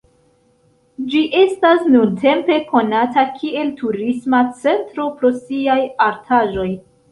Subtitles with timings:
[1.11, 5.79] Ĝi estas nuntempe konata kiel turisma centro pro siaj
[6.11, 6.69] artaĵoj.